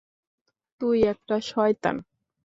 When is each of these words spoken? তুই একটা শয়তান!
তুই 0.81 0.97
একটা 1.13 1.35
শয়তান! 1.49 1.95